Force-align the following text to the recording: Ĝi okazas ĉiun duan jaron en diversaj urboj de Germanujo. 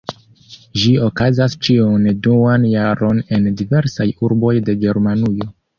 Ĝi 0.83 0.93
okazas 1.07 1.57
ĉiun 1.67 2.09
duan 2.29 2.67
jaron 2.73 3.23
en 3.39 3.49
diversaj 3.63 4.13
urboj 4.31 4.59
de 4.71 4.81
Germanujo. 4.87 5.55